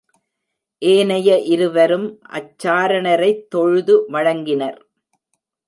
ஏனைய 0.81 1.39
இருவரும் 1.39 2.07
அச்சாரணரைத் 2.29 3.47
தொழுது 3.49 4.05
வணங்கினர். 4.09 4.79